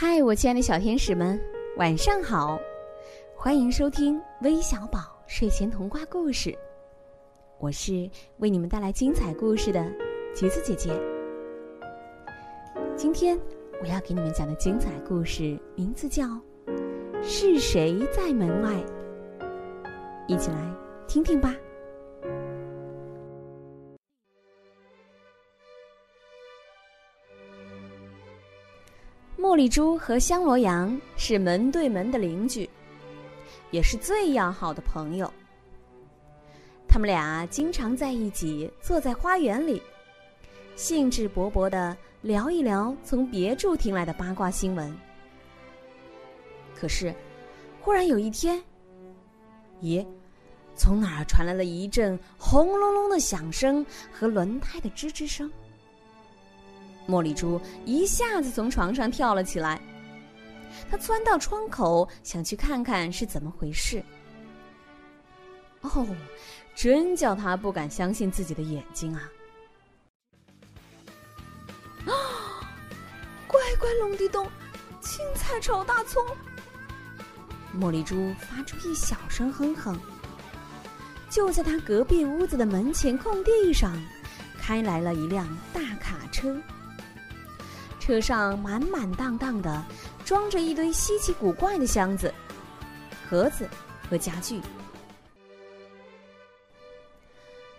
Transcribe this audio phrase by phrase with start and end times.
[0.00, 1.36] 嗨，我亲爱的小天使们，
[1.76, 2.56] 晚上好！
[3.34, 6.56] 欢迎收听微小宝睡前童话故事，
[7.58, 9.84] 我是为你们带来精彩故事的
[10.32, 10.92] 橘子姐姐。
[12.94, 13.36] 今天
[13.82, 16.26] 我要给你们讲的精彩故事名字叫
[17.20, 18.70] 《是谁在门外》，
[20.28, 20.72] 一起来
[21.08, 21.56] 听听吧。
[29.58, 32.70] 茉莉猪和香罗阳是门对门的邻居，
[33.72, 35.28] 也是最要好的朋友。
[36.86, 39.82] 他们俩经常在一起坐在花园里，
[40.76, 44.96] 兴致勃勃的聊一聊从别处听来的八卦新闻。
[46.72, 47.12] 可是，
[47.80, 48.62] 忽然有一天，
[49.82, 50.06] 咦，
[50.76, 55.50] 从哪儿传来了一阵轰隆隆的响声和轮胎的吱吱声？
[57.08, 59.80] 茉莉珠一下子从床上跳了起来，
[60.90, 64.04] 她钻到窗口，想去看看是怎么回事。
[65.80, 66.06] 哦，
[66.74, 69.22] 真叫她不敢相信自己的眼睛啊！
[72.04, 72.12] 啊，
[73.46, 74.46] 乖乖龙地洞，
[75.00, 76.22] 青菜炒大葱。
[77.74, 79.98] 茉莉猪发出一小声哼哼。
[81.30, 83.94] 就在他隔壁屋子的门前空地上，
[84.58, 86.60] 开来了一辆大卡车。
[88.08, 89.84] 车上满满当当的
[90.24, 92.32] 装着一堆稀奇古怪的箱子、
[93.28, 93.68] 盒子
[94.08, 94.62] 和家具。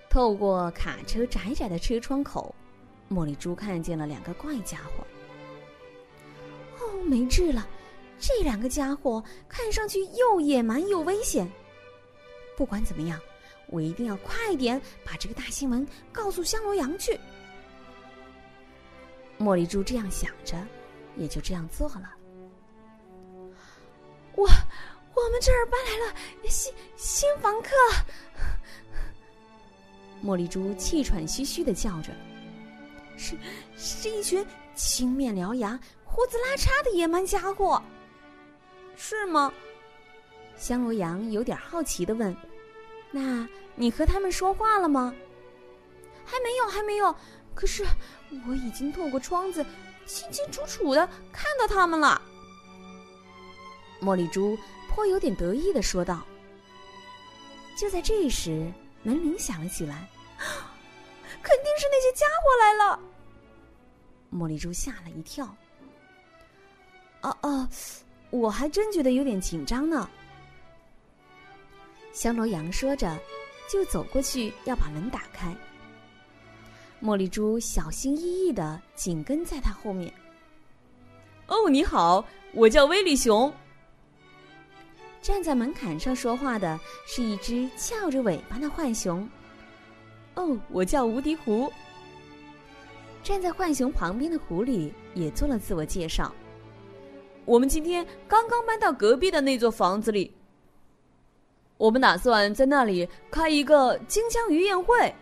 [0.07, 2.53] 透过卡车窄窄的车窗口，
[3.09, 5.03] 茉莉珠看见了两个怪家伙。
[6.77, 7.67] 哦，没治了！
[8.19, 11.51] 这两个家伙看上去又野蛮又危险。
[12.55, 13.19] 不管怎么样，
[13.65, 17.19] 我一定要快点把这个大新闻告诉香罗羊去。
[19.39, 20.57] 茉莉珠这样想着，
[21.15, 22.13] 也就这样做了。
[24.35, 26.13] 我，我们这儿搬来了
[26.49, 27.69] 新新房客。
[30.21, 32.11] 茉莉珠气喘吁吁的叫着
[33.15, 33.37] ：“是，
[33.77, 34.45] 是一群
[34.75, 37.81] 青面獠牙、胡子拉碴的野蛮家伙，
[38.97, 39.51] 是吗？”
[40.57, 42.35] 香罗羊有点好奇的问
[43.11, 45.15] ：“那你和他们说话了吗
[46.25, 47.15] ？”“还没有，还没有。”
[47.59, 47.85] 可是，
[48.47, 49.65] 我已经透过窗子
[50.05, 52.21] 清清楚楚的看到他们了。
[54.01, 56.25] 茉莉猪颇有点得意的说道。
[57.77, 58.71] 就在这时，
[59.03, 62.97] 门铃响了起来，肯定是那些家伙来了。
[64.31, 65.45] 茉莉猪吓了一跳。
[67.23, 67.67] 哦哦，
[68.29, 70.09] 我还真觉得有点紧张呢。
[72.13, 73.19] 香罗羊说着，
[73.69, 75.53] 就走过去要把门打开。
[77.01, 80.13] 茉莉猪小心翼翼的紧跟在他后面。
[81.47, 82.23] 哦，你好，
[82.53, 83.51] 我叫威利熊。
[85.21, 89.27] 站在门槛上说话的是一只翘着尾巴的浣熊。
[90.35, 91.71] 哦，我叫无敌狐。
[93.23, 96.33] 站在浣熊旁边的狐狸也做了自我介绍。
[97.45, 100.31] 我们今天刚刚搬到隔壁的那座房子里，
[101.77, 105.15] 我们打算在那里开一个金枪鱼宴会，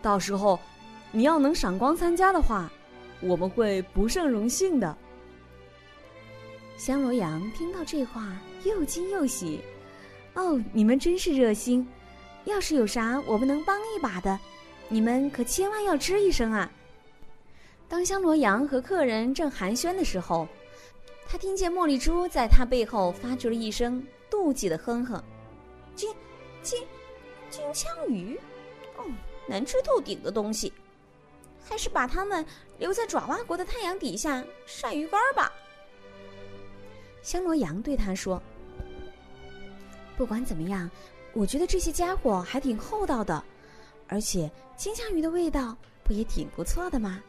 [0.00, 0.58] 到时候。
[1.16, 2.68] 你要能赏光参加的话，
[3.20, 4.98] 我们会不胜荣幸的。
[6.76, 9.60] 香罗阳听到这话，又惊又喜。
[10.34, 11.86] 哦，你们真是热心！
[12.46, 14.36] 要是有啥我们能帮一把的，
[14.88, 16.68] 你们可千万要吱一声啊！
[17.88, 20.48] 当香罗阳和客人正寒暄的时候，
[21.28, 25.22] 他听见茉莉猪在他背后发出了一声妒忌的哼哼
[25.94, 26.12] ：“金
[26.60, 26.82] 金
[27.50, 28.36] 金枪鱼，
[28.96, 29.04] 哦，
[29.46, 30.72] 难吃透顶的东西！”
[31.66, 32.44] 还是把它们
[32.78, 35.52] 留在爪哇国的太阳底下晒鱼干吧。
[37.22, 38.40] 香罗羊对他说
[40.16, 40.90] ：“不管怎么样，
[41.32, 43.42] 我觉得这些家伙还挺厚道的，
[44.08, 47.22] 而且金枪鱼的味道不也挺不错的吗？”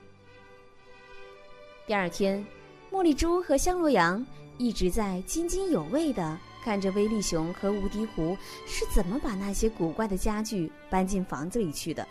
[1.88, 2.46] 第二天，
[2.92, 4.26] 茉莉猪和香罗羊
[4.58, 8.38] 一直在津津有味的看着威力熊和无敌狐
[8.68, 12.06] 是怎么把那些古怪的家具搬进房子里去的。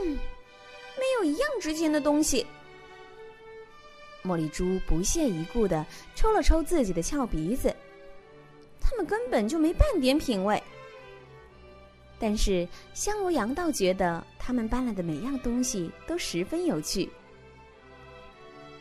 [0.00, 0.16] 嗯。
[1.00, 2.46] 没有一样值钱的东西。
[4.22, 7.74] 茉莉珠不屑一顾的抽了抽自己的翘鼻子，
[8.78, 10.62] 他们根本就没半点品味。
[12.18, 17.08] 但是香罗羊倒觉得他们搬来的每样东西都十分有趣。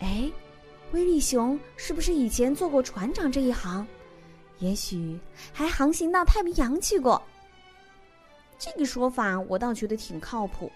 [0.01, 0.29] 哎，
[0.91, 3.87] 威力熊是不是以前做过船长这一行？
[4.57, 5.17] 也许
[5.53, 7.21] 还航行到太平洋去过。
[8.57, 10.69] 这个说法我倒觉得挺靠谱。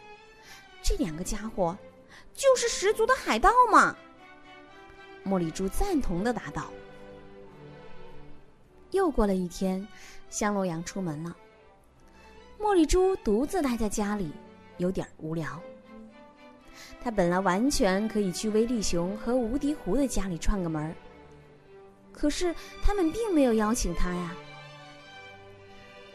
[0.84, 1.76] 这两个家伙，
[2.36, 3.96] 就是十足的海盗嘛！
[5.26, 6.70] 茉莉珠赞同的答道。
[8.92, 9.88] 又过了一天，
[10.30, 11.36] 香罗羊出门了，
[12.60, 14.32] 茉莉珠独自待在家里，
[14.78, 15.60] 有点无聊。
[17.02, 20.94] 他本来完全可以去威力熊和无敌狐的家里串个门，
[22.12, 24.36] 可是他们并没有邀请他呀。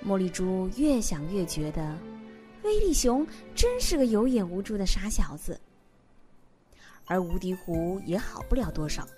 [0.07, 1.97] 茉莉珠越想越觉得，
[2.69, 5.59] 威力熊真是个有眼无珠的傻小子，
[7.07, 9.09] 而无敌狐也好不了多少。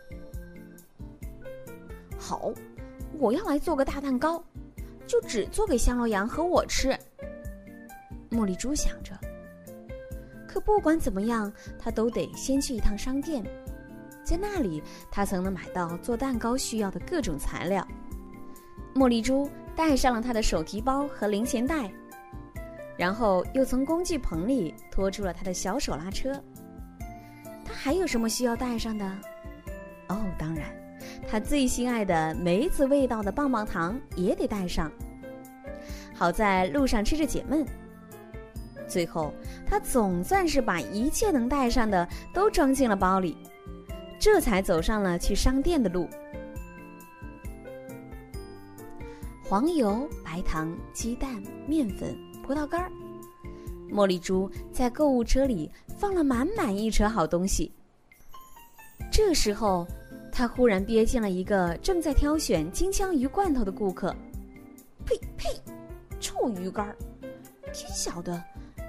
[2.17, 2.53] 好，
[3.19, 4.41] 我要来做个大蛋糕，
[5.05, 6.97] 就只做给香罗羊和我吃。
[8.31, 9.19] 茉莉猪想着。
[10.47, 13.45] 可不管怎么样，他都得先去一趟商店，
[14.23, 14.81] 在那里
[15.11, 17.85] 他才能买到做蛋糕需要的各种材料。
[18.95, 21.93] 茉莉猪带上了他的手提包和零钱袋，
[23.01, 26.39] 然后又从工具棚里拖出了他的小手拉车。
[27.65, 29.07] 他还有什么需要带上的？
[30.09, 30.69] 哦，当然，
[31.27, 34.93] 他最心爱的梅子味道的棒棒糖也得带上，
[36.15, 37.65] 好在路上吃着解闷。
[38.87, 39.33] 最后，
[39.67, 43.35] 他总算是把一切能带上的都装进了包里，
[44.19, 46.07] 这才走上了去商店的路。
[49.43, 52.15] 黄油、白糖、鸡蛋、面粉、
[52.51, 52.91] 葡萄干儿，
[53.93, 57.71] 茉莉猪在购物车里放了满满一车好东西。
[59.09, 59.87] 这时候，
[60.33, 64.13] 他忽然瞥见了一个正在挑选金枪鱼罐头的顾客。
[65.07, 65.49] 呸呸，
[66.19, 66.97] 臭鱼干儿！
[67.73, 68.43] 天晓得。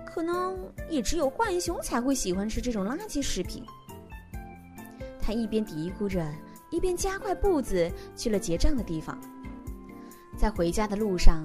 [0.08, 0.58] 可能
[0.90, 3.64] 也只有浣熊才会喜欢吃这种垃圾食品。
[5.22, 6.28] 他一边嘀咕着，
[6.72, 9.16] 一边加快步子去了结账的地方。
[10.36, 11.44] 在回家的路上，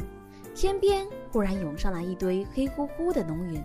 [0.57, 3.63] 天边忽然涌上来一堆黑乎乎的浓云，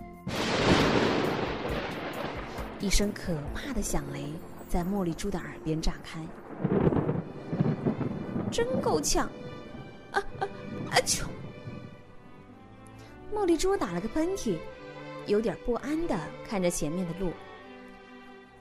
[2.80, 4.30] 一声可怕的响雷
[4.68, 6.20] 在茉莉珠的耳边炸开，
[8.50, 9.26] 真够呛！
[10.10, 10.46] 啊啊
[10.90, 11.00] 啊！
[11.06, 11.24] 啾！
[13.34, 14.58] 茉莉珠打了个喷嚏。
[15.26, 17.32] 有点不安的看着前面的路。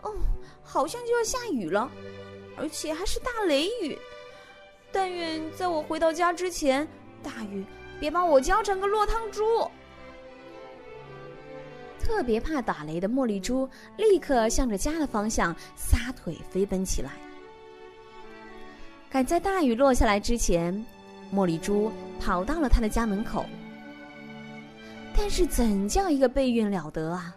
[0.03, 0.13] 哦，
[0.63, 1.91] 好像就要下雨了，
[2.55, 3.97] 而且还是大雷雨。
[4.89, 6.87] 但愿在我回到家之前，
[7.21, 7.65] 大雨
[8.01, 9.43] 别把我浇成个落汤猪。
[11.99, 17.11] 特别怕打雷的茉莉猪立刻向着家的方向撒腿飞奔起来。
[19.07, 20.83] 赶在大雨落下来之前，
[21.31, 23.45] 茉莉猪跑到了他的家门口。
[25.15, 27.35] 但是怎叫一个背运了得啊！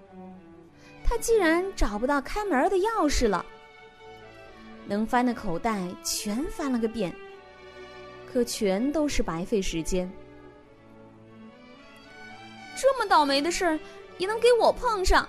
[1.05, 3.45] 他竟然找不到开门的钥匙了，
[4.87, 7.15] 能翻的口袋全翻了个遍，
[8.33, 10.11] 可全都是白费时间。
[12.77, 13.79] 这么倒霉的事儿
[14.19, 15.29] 也能给我碰上！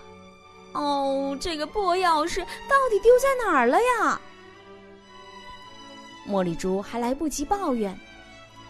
[0.73, 4.19] 哦，这个破钥匙到底丢在哪儿了呀？
[6.27, 7.97] 茉莉珠还来不及抱怨，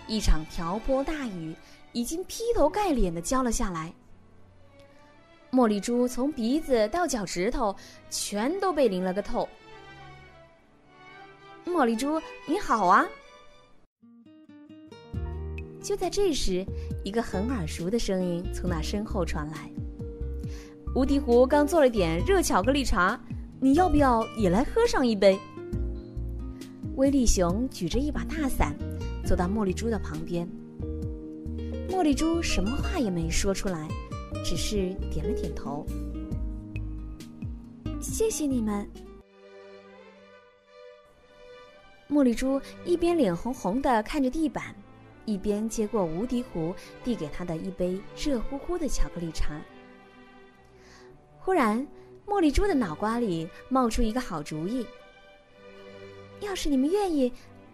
[0.07, 1.55] 一场瓢泼大雨。
[1.95, 3.89] 已经劈头盖脸的浇了下来。
[5.49, 7.73] 茉莉珠从鼻子到脚趾头，
[8.09, 9.47] 全都被淋了个透。
[11.65, 13.07] 茉莉珠，你好啊！
[15.81, 16.65] 就在这时，
[17.05, 19.71] 一个很耳熟的声音从那身后传来
[20.95, 23.17] ：“无敌狐刚做了点热巧克力茶，
[23.61, 25.39] 你要不要也来喝上一杯？”
[26.97, 28.75] 威力熊举着一把大伞，
[29.23, 30.49] 走到茉莉猪的旁边。
[31.89, 33.87] 茉莉猪什么话也没说出来，
[34.43, 35.85] 只是点了点头。
[38.01, 38.89] 谢谢你们。
[42.09, 44.75] 茉莉猪一边脸红红的看着地板，
[45.25, 49.59] 一边接过无敌狐递给他的一杯热乎乎的巧克力茶。
[51.39, 51.85] 忽然，
[52.25, 54.85] 茉莉猪的脑瓜里冒出一个好主意：
[56.39, 57.31] 要是你们愿意，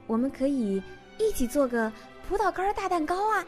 [0.07, 0.81] 我们可以
[1.17, 1.91] 一起做个
[2.27, 3.45] 葡萄干大蛋糕啊！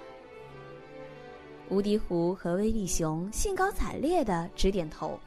[1.70, 5.20] 无敌狐和威力熊兴高采烈的直点头。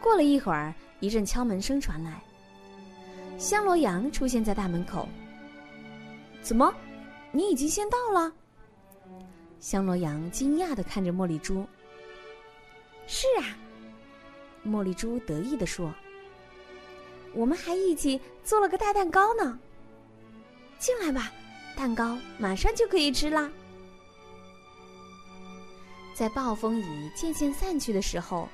[0.00, 2.22] 过了一会儿，一阵敲门声传来，
[3.38, 5.08] 香罗羊出现在大门口。
[6.44, 6.72] 怎么，
[7.32, 8.30] 你已经先到了？
[9.58, 11.66] 香罗羊惊讶的看着茉莉猪。
[13.06, 13.56] 是啊，
[14.62, 15.92] 茉莉猪得意的说
[17.32, 19.58] ：“我们还一起做了个大蛋糕呢。
[20.78, 21.32] 进来吧，
[21.74, 23.50] 蛋糕马上就可以吃啦。”
[26.14, 28.46] 在暴风雨渐渐散去的时候，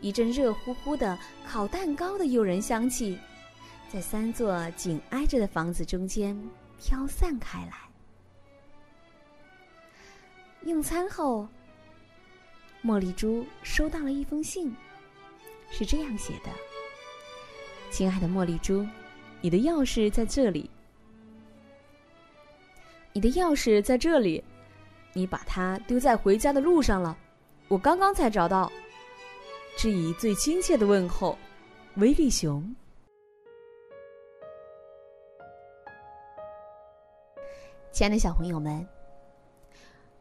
[0.00, 3.18] 一阵热乎乎的烤蛋糕的诱人香气，
[3.92, 6.40] 在三座紧挨着的房子中间
[6.80, 7.76] 飘散开来。
[10.62, 11.48] 用餐后，
[12.82, 14.74] 茉莉猪收到了一封信，
[15.70, 16.50] 是这样写的
[17.90, 18.86] ：“亲爱的茉莉猪，
[19.40, 20.70] 你的钥匙在这里。
[23.12, 24.42] 你的钥匙在这里，
[25.12, 27.16] 你把它丢在回家的路上了。
[27.68, 28.70] 我刚刚才找到。
[29.78, 31.38] 致以最亲切的问候，
[31.96, 32.74] 威力熊。
[37.96, 38.86] 亲爱的小朋友们，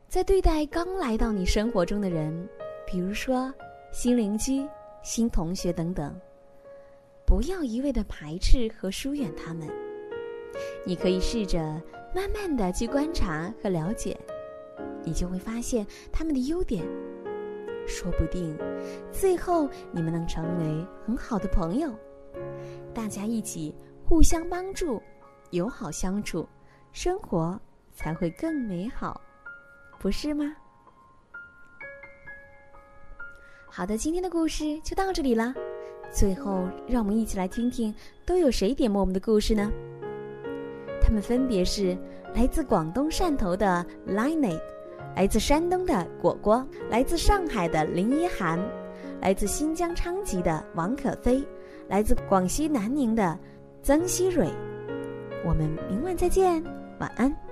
[0.07, 2.47] 在对待刚来到你生活中的人，
[2.87, 3.53] 比如说
[3.91, 4.65] 新邻居、
[5.03, 6.17] 新同学等等，
[7.25, 9.67] 不要一味的排斥和疏远他们。
[10.85, 11.59] 你可以试着
[12.15, 14.17] 慢慢的去观察和了解，
[15.03, 16.81] 你就会发现他们的优点。
[17.85, 18.57] 说不定，
[19.11, 21.93] 最后你们能成为很好的朋友，
[22.93, 25.03] 大家一起互相帮助，
[25.51, 26.47] 友好相处，
[26.93, 27.59] 生活
[27.95, 29.19] 才会更美好，
[29.97, 30.53] 不是吗？
[33.67, 35.53] 好的，今天的故事就到这里了。
[36.11, 37.93] 最后，让我们一起来听听
[38.25, 39.71] 都有谁点播我们的故事呢？
[41.01, 41.97] 他们分别是
[42.33, 44.61] 来自广东汕头的 Linet。
[45.15, 48.59] 来自山东的果果，来自上海的林一涵，
[49.21, 51.41] 来自新疆昌吉的王可飞，
[51.87, 53.39] 来自广西南宁的
[53.81, 54.51] 曾希蕊。
[55.45, 56.61] 我们明晚再见，
[56.99, 57.44] 晚安。